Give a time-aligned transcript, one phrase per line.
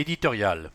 [0.00, 0.70] Éditorial.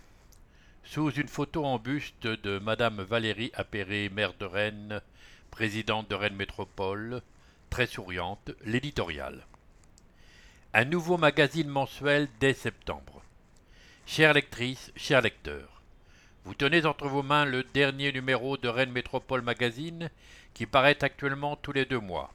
[0.84, 5.01] Sous une photo en buste de Madame Valérie Appéré, maire de Rennes,
[5.49, 7.23] présidente de Rennes Métropole,
[7.71, 9.47] très souriante, l'éditorial.
[10.75, 13.23] Un nouveau magazine mensuel dès septembre.
[14.05, 15.82] Chère lectrice, chers lecteurs,
[16.44, 20.12] vous tenez entre vos mains le dernier numéro de Rennes Métropole Magazine
[20.54, 22.32] qui paraît actuellement tous les deux mois.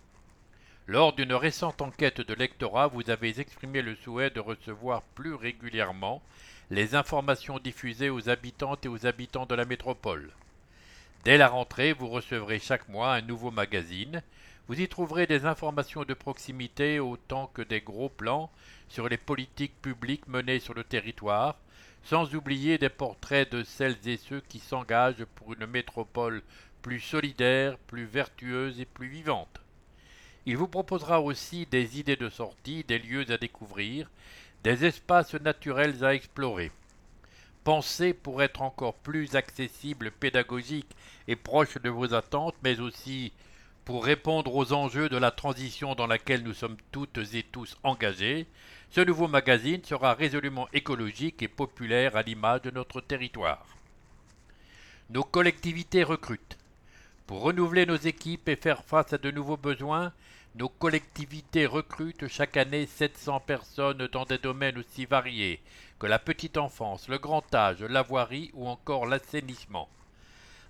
[0.91, 6.21] Lors d'une récente enquête de lectorat, vous avez exprimé le souhait de recevoir plus régulièrement
[6.69, 10.33] les informations diffusées aux habitantes et aux habitants de la métropole.
[11.23, 14.21] Dès la rentrée, vous recevrez chaque mois un nouveau magazine.
[14.67, 18.51] Vous y trouverez des informations de proximité autant que des gros plans
[18.89, 21.55] sur les politiques publiques menées sur le territoire,
[22.03, 26.43] sans oublier des portraits de celles et ceux qui s'engagent pour une métropole
[26.83, 29.61] plus solidaire, plus vertueuse et plus vivante.
[30.47, 34.11] Il vous proposera aussi des idées de sortie, des lieux à découvrir,
[34.65, 36.71] des espaces naturels à explorer.
[37.65, 40.97] Pensez pour être encore plus accessible, pédagogique
[41.29, 43.33] et proche de vos attentes, mais aussi
[43.85, 48.47] pour répondre aux enjeux de la transition dans laquelle nous sommes toutes et tous engagés,
[48.91, 53.67] ce nouveau magazine sera résolument écologique et populaire à l'image de notre territoire.
[55.11, 56.60] Nos collectivités recrutent.
[57.31, 60.13] Pour renouveler nos équipes et faire face à de nouveaux besoins,
[60.57, 65.61] nos collectivités recrutent chaque année 700 personnes dans des domaines aussi variés
[66.01, 69.89] que la petite enfance, le grand âge, la voirie ou encore l'assainissement.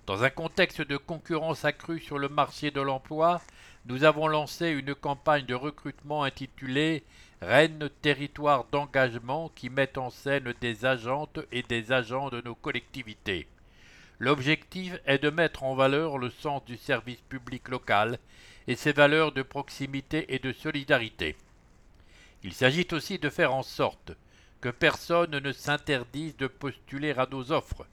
[0.05, 3.41] Dans un contexte de concurrence accrue sur le marché de l'emploi,
[3.87, 7.01] nous avons lancé une campagne de recrutement intitulée
[7.41, 13.47] Rennes Territoire d'engagement qui met en scène des agentes et des agents de nos collectivités.
[14.21, 18.19] L'objectif est de mettre en valeur le sens du service public local
[18.67, 21.35] et ses valeurs de proximité et de solidarité.
[22.43, 24.11] Il s'agit aussi de faire en sorte
[24.61, 27.87] que personne ne s'interdise de postuler à nos offres.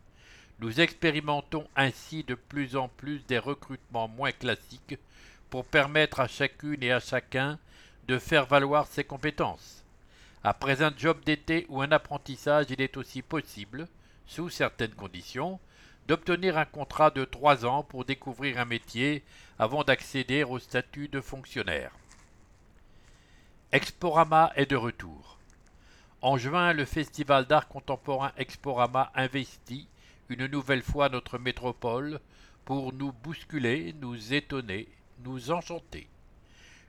[0.58, 4.98] Nous expérimentons ainsi de plus en plus des recrutements moins classiques
[5.48, 7.58] pour permettre à chacune et à chacun
[8.06, 9.82] de faire valoir ses compétences.
[10.44, 13.88] Après un job d'été ou un apprentissage, il est aussi possible,
[14.26, 15.58] sous certaines conditions,
[16.08, 19.22] d'obtenir un contrat de trois ans pour découvrir un métier
[19.58, 21.92] avant d'accéder au statut de fonctionnaire.
[23.72, 25.38] Exporama est de retour.
[26.22, 29.86] En juin, le Festival d'art contemporain Exporama investit
[30.30, 32.20] une nouvelle fois notre métropole
[32.64, 34.88] pour nous bousculer, nous étonner,
[35.24, 36.08] nous enchanter.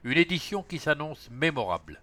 [0.02, 2.00] Une édition qui s'annonce mémorable.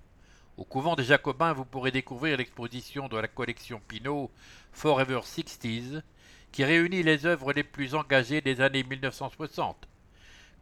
[0.57, 4.31] Au couvent des Jacobins, vous pourrez découvrir l'exposition de la collection Pinault
[4.73, 6.00] Forever Sixties,
[6.51, 9.88] qui réunit les œuvres les plus engagées des années 1960.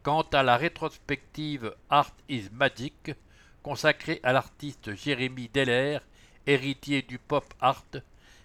[0.02, 3.12] Quant à la rétrospective Art is Magic,
[3.62, 6.00] consacrée à l'artiste Jérémy Deller,
[6.46, 7.86] héritier du pop art,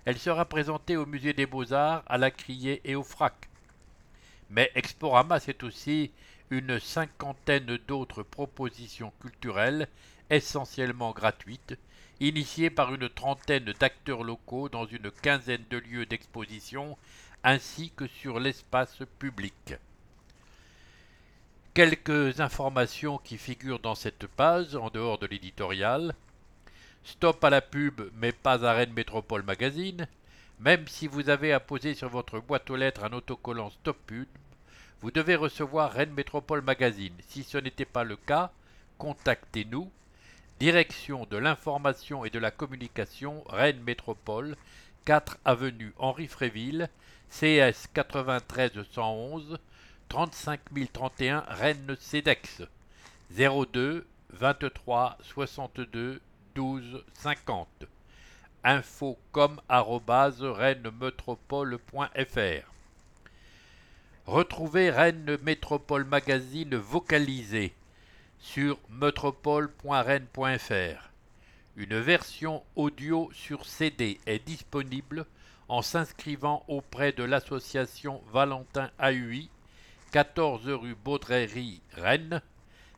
[0.05, 3.49] elle sera présentée au Musée des Beaux-Arts, à la Criée et au Frac.
[4.49, 6.11] Mais Exporama, c'est aussi
[6.49, 9.89] une cinquantaine d'autres propositions culturelles,
[10.31, 11.77] essentiellement gratuites,
[12.19, 16.97] initiées par une trentaine d'acteurs locaux dans une quinzaine de lieux d'exposition
[17.43, 19.75] ainsi que sur l'espace public.
[21.73, 26.13] Quelques informations qui figurent dans cette page, en dehors de l'éditorial.
[27.03, 30.07] Stop à la pub, mais pas à Rennes Métropole Magazine.
[30.59, 34.27] Même si vous avez apposé sur votre boîte aux lettres un autocollant Stop Pub,
[35.01, 37.15] vous devez recevoir Rennes Métropole Magazine.
[37.27, 38.51] Si ce n'était pas le cas,
[38.99, 39.89] contactez-nous.
[40.61, 44.55] Direction de l'information et de la communication, Rennes Métropole,
[45.05, 46.87] 4 avenue Henri Fréville,
[47.31, 49.57] CS 93 111
[50.09, 50.59] 35
[50.93, 52.61] 031 Rennes CEDEX
[53.31, 56.21] 02 23 62
[56.53, 57.67] 12 50
[58.63, 62.71] infocom rennesmetropole.fr
[64.27, 67.73] Retrouvez Rennes Métropole Magazine vocalisé
[68.41, 71.09] sur metropole.rennes.fr.
[71.77, 75.25] Une version audio sur CD est disponible
[75.69, 79.49] en s'inscrivant auprès de l'association Valentin AUI,
[80.11, 82.41] 14 rue Baudrerie, Rennes,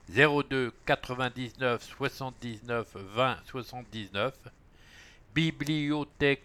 [0.10, 4.34] 02 99 79 20 79,
[5.36, 6.44] bibliothèque.